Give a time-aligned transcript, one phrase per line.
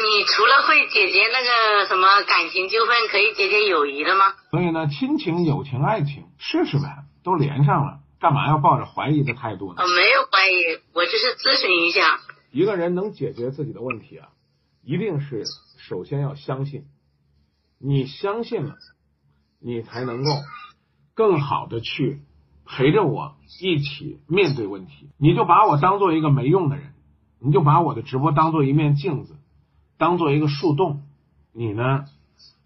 [0.00, 4.34] 你除了会解决那个什么感情纠纷，可以解决友谊的吗？
[4.50, 9.82] 所以呢，亲情、友情、爱情，试试呗，都连上了，干嘛要抱着怀疑的态度呢？
[9.82, 12.20] 我没有怀疑，我只是咨询一下。
[12.50, 14.28] 一个人能解决自己的问题啊，
[14.82, 15.44] 一定是
[15.78, 16.84] 首先要相信，
[17.78, 18.74] 你相信了，
[19.60, 20.30] 你才能够
[21.14, 22.22] 更好的去
[22.66, 25.10] 陪着我一起面对问题。
[25.18, 26.94] 你就把我当做一个没用的人，
[27.40, 29.36] 你就把我的直播当做一面镜子，
[30.00, 31.02] 当做一个树洞，
[31.52, 32.06] 你呢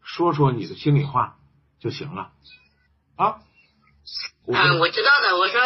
[0.02, 1.34] 说说你的心里话
[1.80, 2.30] 就行了
[3.16, 3.38] 啊。
[4.46, 5.36] 嗯，我知道的。
[5.36, 5.60] 我说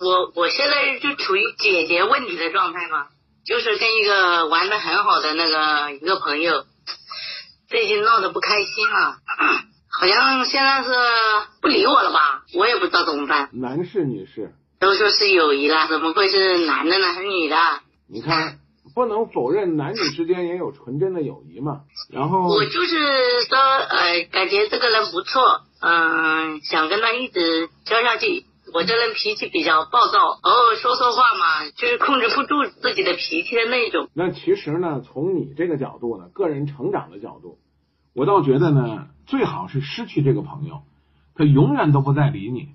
[0.00, 3.08] 我我现在就处于解决问题的状态嘛。
[3.44, 6.64] 就是跟一个玩的很好的那个一个朋友，
[7.68, 9.18] 最近闹得不开心了，
[10.00, 10.90] 好像现在是
[11.60, 12.44] 不理我了吧？
[12.54, 13.50] 我也不知道怎么办。
[13.52, 17.12] 男士、女士都说是友谊了，怎么会是男的呢？
[17.12, 17.56] 还是女的？
[18.08, 18.60] 你看，
[18.94, 21.82] 不能否认男女之间也有纯真的友谊嘛。
[22.10, 22.96] 然后我就是
[23.48, 25.40] 说，呃，感觉这个人不错，
[25.80, 28.46] 嗯，想跟他一直交下去。
[28.72, 34.08] 我这人脾气比较暴躁，偶尔说说话嘛，就是控制不住自己的脾气的那种。
[34.14, 37.58] 那其实呢，从你这个角度呢，个人成长的角度，
[38.14, 40.80] 我倒觉得呢，最好是失去这个朋友，
[41.36, 42.70] 他永远都不再理你，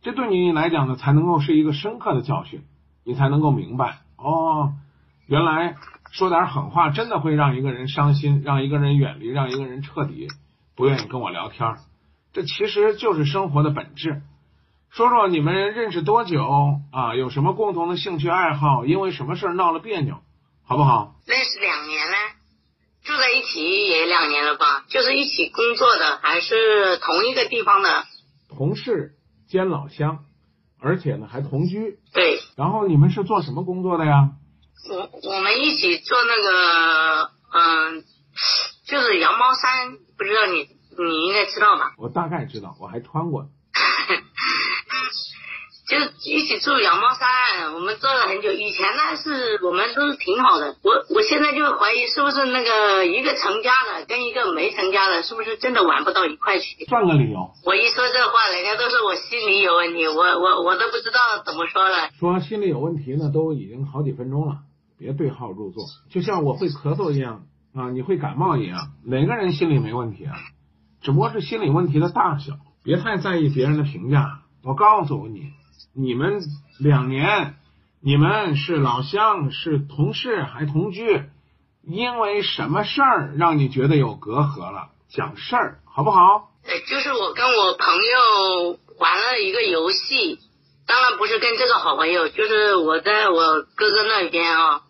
[0.00, 2.62] 这对你来讲呢，才能够是一个深刻的教训，
[3.04, 4.72] 你才能够明白哦，
[5.26, 5.76] 原来
[6.10, 10.28] 说点狠话真的会让一个人伤心，让一个人远离，让一个人彻底
[10.76, 11.76] 不愿意跟我聊天，
[12.32, 14.22] 这其实就是生活的本质。
[14.90, 16.44] 说说你们认识多久
[16.92, 17.14] 啊？
[17.14, 18.84] 有什么共同的兴趣爱好？
[18.84, 20.18] 因为什么事闹了别扭，
[20.64, 21.14] 好不好？
[21.24, 22.14] 认识两年了，
[23.02, 24.84] 住在一起也两年了吧？
[24.88, 28.04] 就是一起工作的，还是同一个地方的
[28.50, 29.12] 同事
[29.48, 30.24] 兼老乡，
[30.78, 31.98] 而且呢还同居。
[32.12, 32.40] 对。
[32.56, 34.32] 然后你们是做什么工作的呀？
[34.90, 38.04] 我我们一起做那个，嗯，
[38.86, 41.92] 就是羊毛衫，不知道你你应该知道吧？
[41.98, 43.46] 我大概知道，我还穿过。
[45.88, 48.50] 就一起做羊毛衫，我们做了很久。
[48.50, 56.86] 以前呢是我们都是挺好的，我我现在就怀疑是不是那个一个成家的跟一个没成家的，是不是真的玩不到一块去？
[56.88, 57.50] 换个理由。
[57.66, 62.08] 我一说这话，人家都说我心里有问题，我我我都不知道怎么说了。
[62.18, 64.60] 说心里有问题呢，都已经好几分钟了，
[65.02, 65.84] 别对号入座。
[66.10, 70.36] 就像我会咳嗽一样啊，你会感冒一样，哪个人心里没问题啊？
[71.00, 72.52] 只不过是心理问题的大小，
[72.84, 74.42] 别太在意别人的评价。
[74.62, 75.50] 我告诉你。
[75.94, 76.40] 你们
[76.78, 77.56] 两年，
[78.00, 81.24] 你们是老乡，是同事，还同居，
[81.82, 84.90] 因为什么事儿让你觉得有隔阂了？
[85.08, 86.50] 讲事儿好不好？
[86.64, 90.38] 对，就是我跟我朋友玩了一个游戏，
[90.86, 94.82] 当然不是跟这个好朋友，就是我在我哥哥那边啊，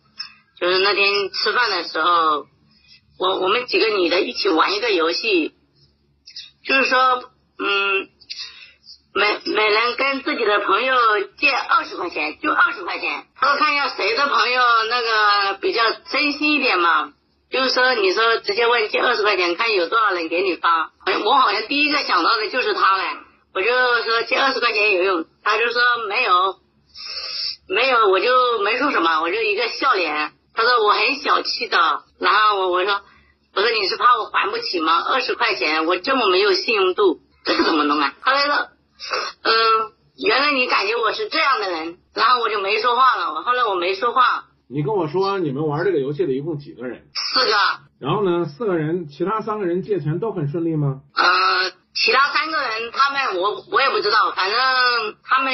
[0.63, 2.47] 就是那天吃饭的时候，
[3.19, 5.53] 我我们几个女的一起玩一个游戏，
[6.65, 7.25] 就是说，
[7.59, 8.09] 嗯。
[9.15, 10.97] 每每人跟自己的朋友
[11.37, 13.27] 借二十块钱，就二十块钱。
[13.37, 17.13] 他说看一下谁的朋友那个比较真心一点嘛，
[17.51, 20.93] 就是说你说直接问借二十块钱，看有多少人给你发。
[21.27, 23.05] 我好像第一个想到的就是他嘞，
[23.53, 23.69] 我就
[24.03, 26.57] 说借二十块钱有用，他就说没有，
[27.69, 30.33] 没有，我就没说什么，我就一个笑脸。
[30.55, 31.79] 他说我很小气的，
[32.19, 33.01] 然后我我说
[33.55, 35.01] 我说你是怕我还不起吗？
[35.01, 38.15] 二十块钱我这么没有信用度，这个怎么弄啊？
[38.23, 38.69] 他来说。
[39.43, 39.53] 嗯，
[40.17, 43.35] 原来你感觉我是这样的人，然后我就没说话了。
[43.35, 44.45] 我后来我没说话。
[44.69, 47.09] 你跟我说你们玩这个游戏的一共几个人？
[47.13, 47.53] 四个。
[47.99, 51.01] 然后呢，四个人，其他三个人借钱都很顺利吗？
[51.15, 54.61] 呃，其他三个人他们我我也不知道，反正
[55.25, 55.53] 他们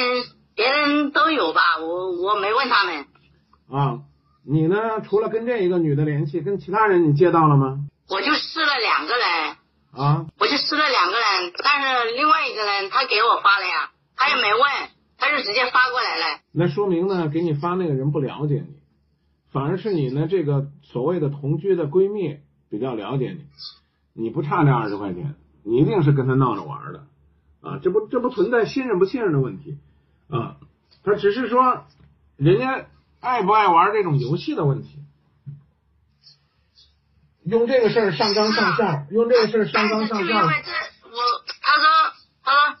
[0.55, 3.05] 别人都有吧，我我没问他们。
[3.71, 3.99] 啊，
[4.43, 5.01] 你呢？
[5.01, 7.85] 除了跟这一个女的联系，跟其他人你借到了吗？
[8.09, 9.55] 我就试了两个人。
[9.91, 10.27] 啊！
[10.37, 14.61] 我就试了两个人，但是另外一个人他给我发了呀，他也没问，
[15.17, 16.41] 他就直接发过来了。
[16.51, 18.75] 那说明呢，给你发那个人不了解你，
[19.51, 22.37] 反而是你呢这个所谓的同居的闺蜜
[22.69, 23.45] 比较了解你。
[24.13, 25.33] 你不差这二十块钱，
[25.63, 27.07] 你一定是跟他闹着玩的
[27.61, 27.79] 啊！
[27.81, 29.79] 这不这不存在信任不信任的问题
[30.29, 30.57] 啊？
[31.03, 31.85] 他只是说
[32.37, 32.85] 人家
[33.21, 34.89] 爱不爱玩这种游戏的问题。
[37.45, 40.27] 用这个事儿上纲上线，用这个事儿上纲上线。
[40.27, 40.71] 因为这
[41.09, 41.17] 我，
[41.61, 41.85] 他说，
[42.43, 42.77] 他说，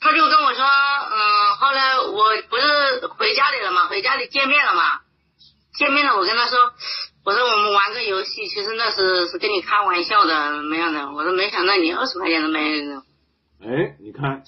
[0.00, 5.00] 他就跟我说，嗯，后来我不是回家里了嘛，回家里见面了嘛，
[5.74, 6.58] 见面了，我跟他说，
[7.24, 11.10] 我说我们玩个游戏，其实那是是跟你开玩笑的，没有的。
[11.12, 12.98] 我说没想到你二十块钱都没有。
[13.60, 14.42] 哎，你看，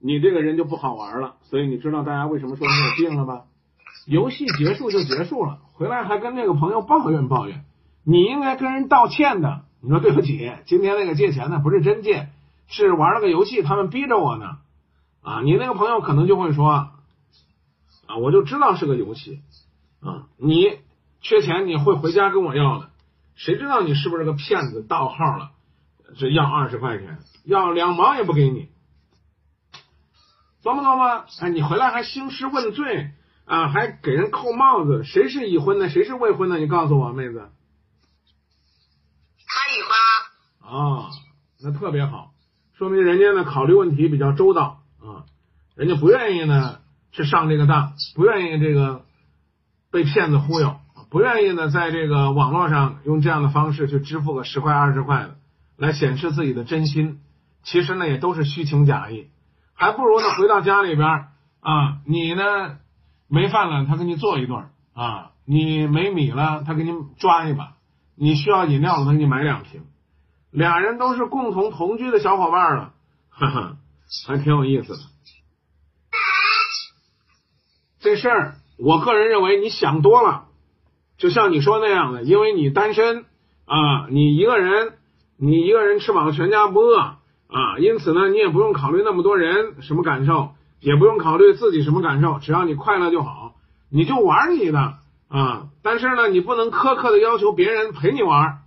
[0.00, 3.44] 你这个人就不好玩了，所以你知道大家为什么说你有病了吧？
[4.06, 7.64] 游戏结束就结束了，回来还跟那个朋友抱怨抱怨，
[8.04, 9.62] 你应该跟人道歉的。
[9.82, 12.28] 你说对不起，今天那个借钱的不是真借，
[12.66, 14.58] 是玩了个游戏，他们逼着我呢。
[15.22, 19.40] 啊，你那个朋友可能就会说，啊，我就知道是个游戏，
[20.00, 20.78] 啊，你
[21.20, 22.90] 缺钱你会回家跟我要的，
[23.34, 25.50] 谁知道你是不是个骗子盗号了，
[26.18, 28.68] 这要二十块钱，要两毛也不给你，
[30.62, 31.24] 懂不懂吗？
[31.40, 33.10] 哎，你回来还兴师问罪
[33.46, 36.58] 啊，还给人扣帽子，谁是已婚的，谁是未婚的？
[36.58, 37.50] 你告诉我，妹子。
[39.46, 41.10] 他已婚啊，
[41.62, 42.32] 那特别好，
[42.74, 45.24] 说明人家呢考虑问题比较周到啊。
[45.74, 46.80] 人家不愿意呢，
[47.10, 49.04] 去上这个当，不愿意这个
[49.90, 50.76] 被骗子忽悠，
[51.10, 55.36] 不愿意呢，在这个网络上用这样的方式去支付个十块二十块的，
[55.78, 57.20] 来显示自己的真心。
[57.62, 59.28] 其实呢，也都是虚情假意，
[59.80, 61.08] 还不如呢回到家里边
[61.60, 62.76] 啊，你呢
[63.28, 67.76] 没饭了，他给你做一顿啊；你没米了，他给你抓一把；
[68.14, 69.86] 你需要饮料了，他给你买两瓶。
[70.50, 72.92] 俩人都是共同同居的小伙伴了，
[73.30, 73.76] 哈哈，
[74.28, 74.98] 还挺有意思的。
[78.00, 80.44] 这事儿，我个人认为你想多了，
[81.16, 83.24] 就像你说那样的，因为你单身
[83.64, 84.98] 啊，你一个人，
[85.38, 87.16] 你一个人吃饱了全家不饿
[87.50, 90.50] 啊，因此呢，你也不用考虑那么多人什么感受，
[90.80, 93.54] 也不用考虑自己什么感受，只要你快乐就好，
[93.90, 94.94] 你就玩你的
[95.28, 95.68] 啊。
[95.82, 98.60] 但是呢，你不能苛刻的要求别人陪你玩，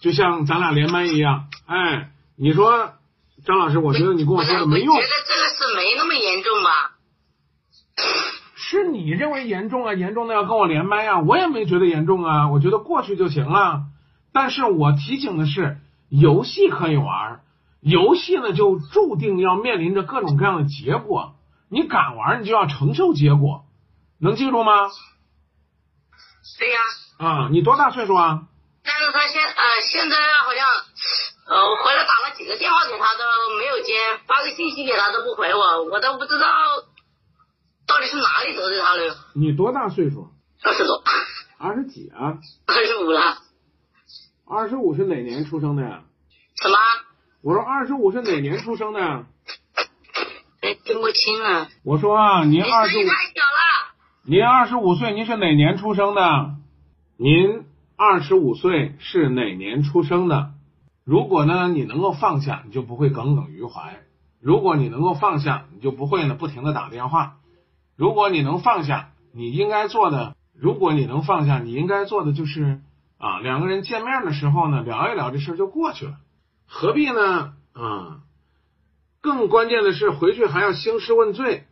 [0.00, 2.92] 就像咱俩连麦一样，哎，你说
[3.44, 6.92] 张老师，我觉得你跟我说的没用，觉得这个事没那么严重吧？
[8.54, 9.94] 是你认为严重啊？
[9.94, 11.20] 严重的要跟我连麦啊！
[11.20, 13.84] 我也没觉得严重啊，我觉得过去就行了。
[14.32, 17.40] 但是我提醒的是，游戏可以玩，
[17.80, 21.34] 游戏呢就注定要面临着各种各样的结果。
[21.68, 23.64] 你敢玩，你就要承受结果，
[24.20, 24.72] 能记住吗？
[26.58, 26.78] 对呀。
[27.18, 28.44] 啊，你多大岁数啊？
[28.84, 30.68] 但是他现呃现在好像
[31.48, 33.24] 呃我回来打了几个电话给他都
[33.58, 33.94] 没有接，
[34.28, 36.46] 发个信息给他都不回我，我都不知道。
[37.86, 39.16] 到底是哪里得罪他了？
[39.34, 40.28] 你多大岁数？
[40.62, 41.02] 二十多。
[41.58, 42.38] 二十几啊？
[42.66, 43.38] 二十五了。
[44.48, 46.02] 二十五是哪年出生的呀？
[46.62, 46.76] 什么？
[47.42, 49.26] 我说二十五是哪年出生的呀？
[50.62, 51.68] 哎，听不清啊。
[51.82, 53.00] 我说啊，您二十五。
[53.00, 53.94] 太小了。
[54.22, 56.54] 您二十五岁，您是哪年出生的？
[57.16, 57.64] 您
[57.96, 60.52] 二十五岁是哪年出生的？
[61.04, 63.96] 如果呢，你能够放下，你就不会耿耿于怀；
[64.40, 67.38] 如果你能够放下，你就不会呢不停的打电话。
[67.96, 72.80] 如果你能放下，你应该做的；如果你能放下，你应该做的就是
[73.18, 76.18] 啊，两个人见面的时候呢，聊一聊这事就过去了，
[76.66, 77.54] 何必呢？
[77.72, 78.20] 啊，
[79.20, 81.66] 更关键的是回去还要兴师问罪，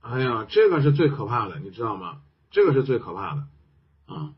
[0.00, 2.18] 哎呀，这个是最可怕的，你知道吗？
[2.50, 3.46] 这个是最可怕的
[4.06, 4.32] 啊，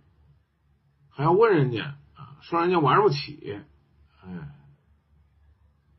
[1.10, 3.58] 还要问人家啊，说人家玩不起，
[4.22, 4.30] 哎，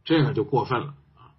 [0.03, 1.31] 这个就过分了啊。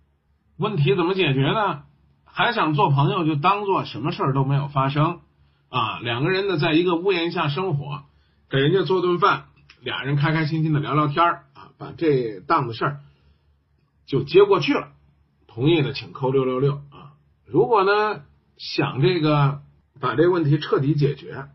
[0.57, 1.83] 问题怎么解决呢？
[2.25, 5.21] 还想做朋友，就当做什么事儿都没有发生
[5.69, 5.99] 啊！
[5.99, 8.05] 两个人呢，在一个屋檐下生活，
[8.53, 9.47] 给人家做顿饭，
[9.81, 13.01] 俩人开开心心的聊聊天儿啊，把这档子事儿
[14.05, 14.89] 就接过去了。
[15.47, 17.17] 同意的请扣六六六啊！
[17.47, 18.25] 如果呢
[18.59, 19.63] 想这个
[20.03, 21.47] 把这个问题彻底解决，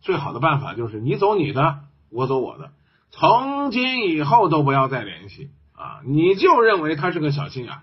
[0.00, 2.70] 最好的办法就是你走你的，我走我的，
[3.10, 6.00] 从今以后都不要再联系啊！
[6.06, 7.74] 你就认为他是个小心眼，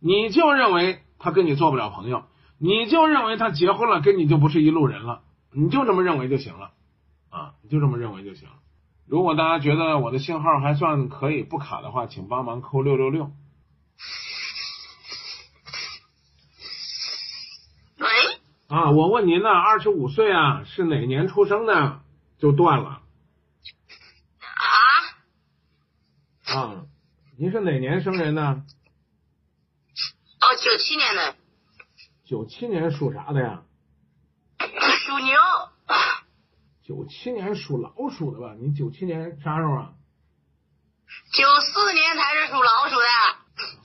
[0.00, 1.00] 你就认为。
[1.16, 2.24] 他跟你做不了朋友，
[2.58, 6.72] 你就认为他结婚了跟你就不是一路人了，你就这么认为就行了
[7.34, 8.54] 啊，你就这么认为就行了。
[9.06, 13.32] 如果大家觉得我的信号还算可以不卡的话，请帮忙扣六六六。
[17.98, 18.06] 喂。
[18.68, 22.02] 啊，我问您呢，二十五岁啊，是哪年出生的？
[22.38, 23.02] 就断了。
[26.44, 26.54] 啊？
[26.54, 26.86] 啊，
[27.36, 28.64] 您是哪年生人呢？
[30.40, 31.34] 哦九七年的，
[32.24, 33.64] 九七年属啥的呀？
[34.60, 35.34] 属牛。
[36.86, 38.54] 九七年属老鼠的吧？
[38.60, 39.92] 你九七年啥时候啊？
[41.32, 43.06] 九四年才是属老鼠的。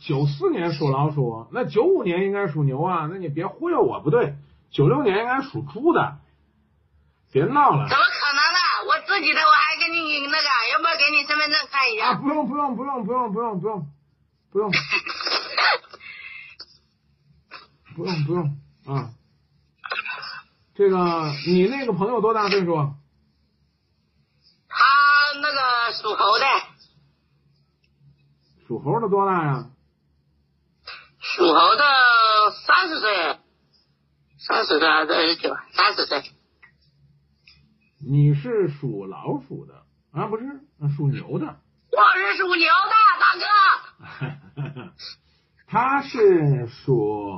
[0.06, 3.08] 九四年属老鼠，那九五年应该属牛啊？
[3.10, 4.36] 那你别忽悠我，不对，
[4.70, 6.18] 九六年应该属猪的。
[7.32, 7.88] 别闹了。
[7.88, 8.60] 怎么可能呢？
[8.88, 12.10] 我自己的，我还给你那个，要不要给你身份证看一下？
[12.10, 13.89] 啊，不用不用不用不用不用不用
[14.51, 14.72] 不用。
[17.96, 19.12] 不用不用啊，
[20.79, 20.98] 这个
[21.45, 22.74] 你那个朋友多大岁数？
[24.69, 24.86] 他
[25.41, 26.45] 那个属猴的。
[28.65, 29.65] 属猴的多大呀？
[31.19, 31.83] 属猴的
[32.65, 33.39] 三十岁，
[34.38, 35.53] 三十岁还是二十九？
[35.74, 36.24] 三十岁。
[38.00, 39.83] 你是属老鼠的
[40.13, 40.27] 啊？
[40.27, 40.45] 不是，
[40.95, 41.59] 属牛的。
[41.91, 43.36] 我是属牛的，大
[44.79, 44.93] 哥。
[45.67, 47.36] 他是属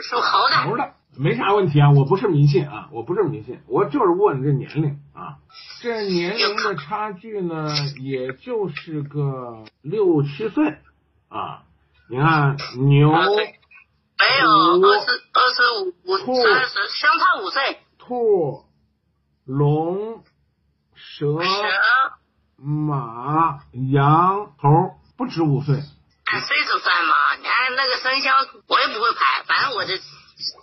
[0.00, 0.62] 属猴的。
[0.62, 5.38] 猴的没啥问题啊，我不是迷信啊，我不是迷信，我就是问这年龄啊。
[5.80, 7.68] 这年龄的差距呢，
[8.00, 10.78] 也就是个六七岁
[11.28, 11.62] 啊。
[12.08, 13.16] 你看牛，没
[14.40, 15.62] 有二十二十
[16.04, 17.78] 五，三十相差五岁。
[17.98, 18.64] 兔、
[19.44, 20.22] 龙、
[20.94, 21.38] 蛇、
[22.56, 24.70] 马、羊、猴，
[25.16, 25.74] 不止五岁。
[25.76, 28.32] 按岁数算嘛，你按那个生肖，
[28.68, 29.94] 我也不会排，反正我就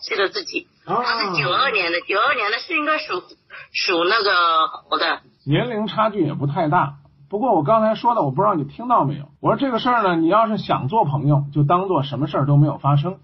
[0.02, 0.68] 记得自己。
[0.86, 3.24] 他是九二年的，九二年的是应该属
[3.72, 5.22] 属那个猴的。
[5.46, 6.96] 年龄差距也不太大。
[7.30, 9.30] 不过我刚才说的，我不知道你听到没有。
[9.42, 13.18] 我说这个事儿呢，你要是想做朋友，就当做什么事儿都没有发生，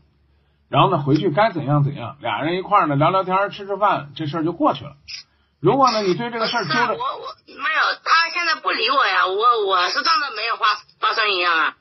[0.67, 4.93] 然后呢，回去该怎样怎样，俩人一块儿呢聊聊天，吃吃饭，这事儿就过去了。
[5.59, 10.65] 如果呢，你对这个事儿揪着，我我没有，他现在不理我呀，我我是当着没有发
[10.99, 11.75] 发生一样啊。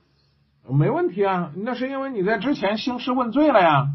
[0.69, 3.87] 没问题啊，那是因为你在之前兴师问罪了呀，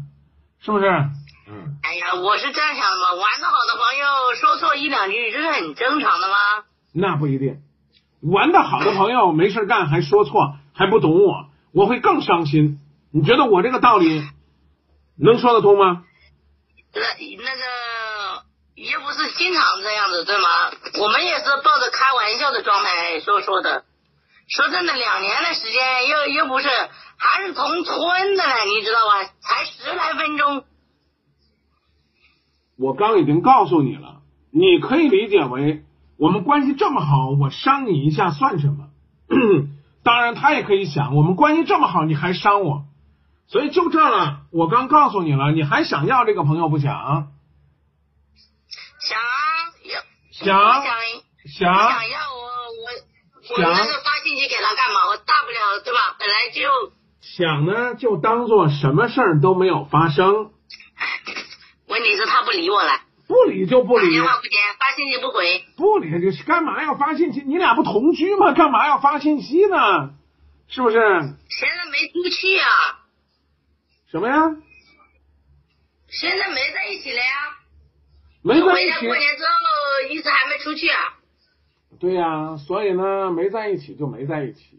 [0.64, 0.86] 是不是？
[0.86, 1.76] 嗯。
[1.82, 6.34] 哎呀，我是这样想的嘛，玩的好的朋友说错一两句，这是很正常的吗？
[6.94, 7.60] 那不一定。
[8.22, 12.78] 玩的好的朋友没事干还说错还不懂我，我会更伤心。
[13.12, 14.22] 你觉得我这个道理
[15.18, 16.04] 能说得通吗？
[16.94, 18.44] 那那个
[18.74, 20.48] 也不是经常这样子，对吗？
[21.02, 23.84] 我们也是抱着开玩笑的状态说说的。
[24.46, 26.68] 说真的，两年的时间又又不是
[27.16, 29.24] 还是同村的呢，你知道吧？
[29.40, 30.64] 才十来分钟。
[32.76, 34.22] 我刚已经告诉你了，
[34.52, 35.84] 你可以理解为。
[36.16, 38.90] 我们关系这么好，我伤你一下算什么？
[40.04, 42.84] 当然，他也可以想，我们关系这么好，你还伤我，
[43.48, 44.42] 所以就这了。
[44.52, 46.92] 我刚告诉你了，你还想要这个朋友不想？
[49.00, 49.32] 想啊，
[50.30, 50.94] 想想
[51.46, 52.33] 想想要
[53.50, 55.06] 我那个发信息给他干嘛？
[55.08, 56.16] 我大不了对吧？
[56.18, 60.52] 本来就想呢，就当做什么事儿都没有发生。
[61.86, 63.00] 问题是他不理我了。
[63.26, 65.64] 不理就不理，电话不接，发信息不回。
[65.76, 67.42] 不理就是干嘛要发信息？
[67.46, 68.52] 你俩不同居吗？
[68.52, 70.10] 干嘛要发信息呢？
[70.68, 70.96] 是不是？
[71.48, 72.68] 现在没出去啊。
[74.10, 74.36] 什么呀？
[76.08, 77.56] 现在没在一起了呀。
[78.42, 79.06] 没在一起。
[79.06, 81.14] 过年之后一直还没出去啊。
[81.98, 84.78] 对呀，所以呢，没在一起就没在一起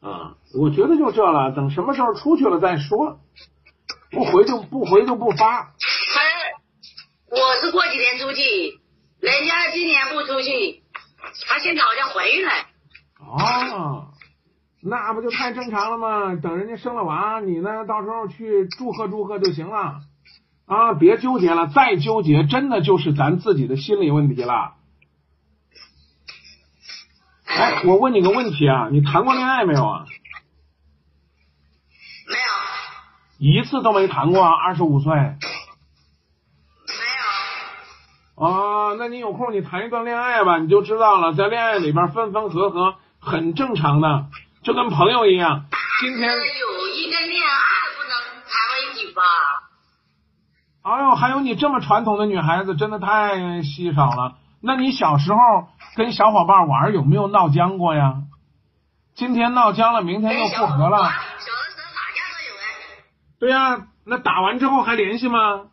[0.00, 0.36] 啊。
[0.58, 3.20] 我觉得就这了，等什么时候出去了再说。
[4.10, 5.72] 不回就不回就不发。
[7.30, 8.42] 我是过几天出去，
[9.20, 10.82] 人家今年不出去，
[11.46, 12.50] 他现在好像怀孕了。
[13.20, 14.08] 哦，
[14.82, 16.34] 那不就太正常了吗？
[16.34, 20.00] 等人家生了娃，你呢，到时候去祝贺祝贺就行了。
[20.66, 24.74] 啊，别纠结了，再纠结真的就是咱自己的心理问题了。
[27.56, 30.04] 哎，我问你个问题啊，你谈过恋爱没有啊？
[32.26, 32.40] 没有。
[33.38, 35.12] 一次都没谈过，二十五岁。
[38.36, 44.26] 啊，那你有空你谈一段恋爱吧，你就知道了，在恋爱里边分分合合很正常的，
[44.62, 45.66] 就跟朋友一样。
[46.00, 47.58] 今天有一个恋爱
[47.98, 48.12] 不能
[48.44, 49.22] 谈在一起吧？
[50.82, 54.36] 哎呦，还有你这么传统的女孩子，真的太稀少了。
[54.62, 55.38] 那你小时候
[56.00, 58.22] 跟小伙伴玩有没有闹僵过呀？
[59.14, 60.96] 今天闹僵了，明天又复合了。
[60.96, 63.04] 小的时候打架都有哎。
[63.38, 65.66] 对呀，那打完之后还联系吗？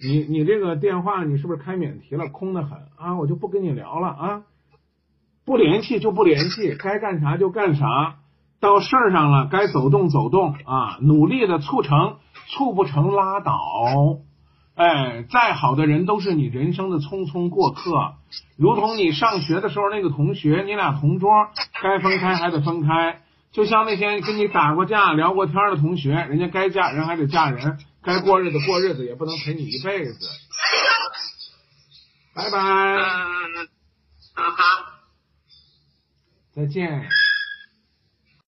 [0.00, 2.28] 你你这个电话你是不是开免提了？
[2.28, 4.42] 空的很啊，我就不跟你聊了啊，
[5.44, 8.18] 不联系就不联系，该干啥就干啥，
[8.60, 12.18] 到事儿上了该走动走动啊，努力的促成，
[12.48, 13.54] 促不成拉倒。
[14.74, 18.14] 哎，再好的人都是你人生的匆匆过客，
[18.56, 21.30] 如同你上学的时候那个同学，你俩同桌，
[21.82, 23.22] 该分开还得分开。
[23.50, 27.78] 就像那些跟你打过架、聊过天的同学，人家该嫁人还得嫁人。
[28.02, 30.28] 该过日子过日子，也不能陪你一辈子。
[32.34, 32.58] 拜拜。
[32.58, 33.68] 嗯，
[34.34, 34.44] 好。
[36.54, 37.08] 再见。